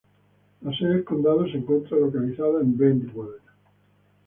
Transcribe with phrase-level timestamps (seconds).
[0.61, 3.35] La sede del condado se encuentra localizada en Brentwood.